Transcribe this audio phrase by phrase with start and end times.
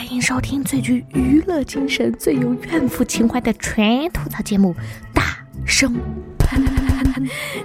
[0.00, 4.74] 欢迎收听最具娱乐精神、最有怨妇情怀的全吐槽节目
[5.12, 5.92] 《大声
[6.38, 6.64] 喷》。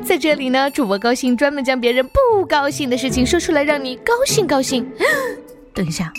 [0.04, 4.85] 在这里呢，主播高兴专门将别人不高兴的事情说出来，让你高兴高兴。
[5.74, 6.12] 等一下，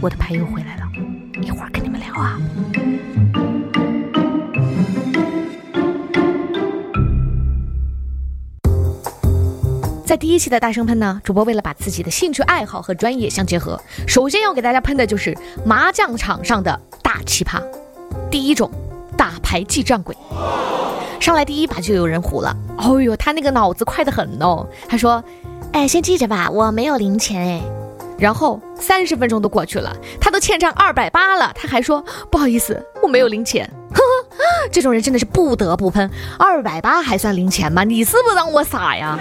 [0.00, 0.82] 我的牌又回来了，
[1.40, 2.36] 一会儿跟你们聊啊。
[10.04, 15.34] 在第一期的大声喷呢，主播为了把自己的兴趣爱好和专业相结合，首先要给大家喷的就是
[15.64, 17.62] 麻将场上的大奇葩。
[18.30, 18.70] 第一种，
[19.16, 20.14] 打牌记账鬼。
[21.20, 24.66] 上来第一把就有人胡了，哦呦，他那个脑子快得很哦。
[24.86, 25.24] 他说
[25.72, 27.62] ：“哎，先记着吧，我没有零钱哎。”
[28.18, 33.68] 然后三十分钟都过去了，他都欠账二百八了，他还说：“不好意思，我没有零钱。”
[34.72, 36.10] 这种人真的是不得不喷。
[36.38, 37.84] 二百八还算零钱吗？
[37.84, 39.18] 你是不是当我傻呀？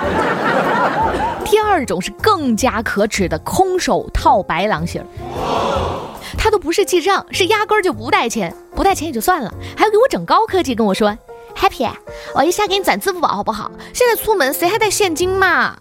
[1.46, 5.04] 第二种是更加可耻的空手套白狼型
[6.38, 11.16] 他都不是记账，是压根儿就不带钱，不带钱也就算了，还要给我整高科技，跟我说
[11.56, 11.90] ：“Happy，
[12.34, 13.72] 我一下给你转支付宝好不好？
[13.94, 15.76] 现在出门谁还带现金嘛？”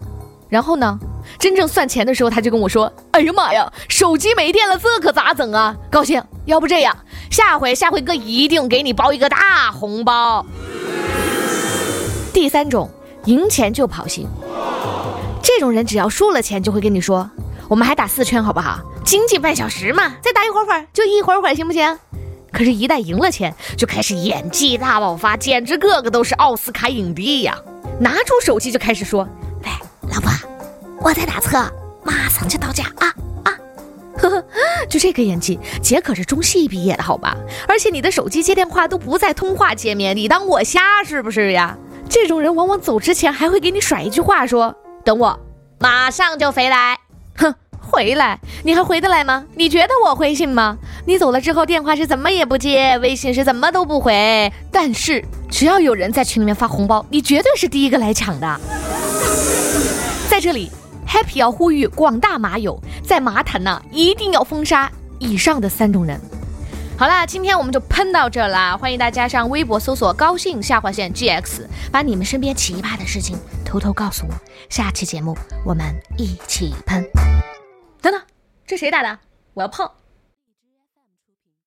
[0.49, 0.99] 然后呢？
[1.39, 6.95] 真正算钱的时候，他就跟我说：“哎呀妈呀，手机没电了，这可咋整啊？”高兴，要不这样，
[7.33, 10.45] 下回下回哥一定给你包一个大红包。
[12.31, 12.87] 第三种，
[13.25, 14.27] 赢钱就跑型，
[15.41, 17.27] 这种人只要输了钱，就会跟你说
[17.67, 18.79] ：“我们还打四圈好不好？
[19.03, 21.97] 经济半小时嘛，再打一会儿会儿，就一会儿会儿，行不行？”
[22.53, 27.57] 可是，一旦赢了钱，就开始演技大爆发，简直个个都是奥斯卡影帝呀！
[27.99, 29.27] 拿出手机就开始说
[29.65, 29.71] ：“喂，
[30.07, 30.29] 老婆。”
[31.01, 31.67] 我在打车，
[32.03, 33.11] 马上就到家啊！
[34.93, 37.35] 就这个演技，姐可是中戏毕业的好吧？
[37.67, 41.75] 而且你的手机接电话都不在通话界面，你当我瞎是不是呀？
[42.07, 45.39] 这种人往往走之前还会给你甩一句话，说等我，
[45.79, 46.99] 马上就回来。
[47.37, 48.39] 哼，回来？
[48.63, 49.43] 你还回得来吗？
[49.55, 50.77] 你觉得我会信吗？
[51.07, 54.53] 你走了之后，电话是怎么也不接，微信是怎么都不回。
[54.71, 58.61] 但是只要有人在群里面发红包，你绝对是第一个来抢的。
[60.29, 60.69] 在这里。
[61.13, 66.19] Happy 要呼吁广大麻友，在麻坛呢一定要封杀以上的三种人。
[66.97, 68.75] 好啦，今天我们就喷到这啦！
[68.75, 74.33] 欢迎大家上微博搜索“高兴下划线 GX”，把你们身边奇葩的事情偷偷告诉我。
[74.69, 75.85] 下期节目我们
[76.17, 77.05] 一起喷。
[78.01, 78.19] 等等，
[78.65, 79.19] 这谁打的？
[79.53, 79.87] 我要碰。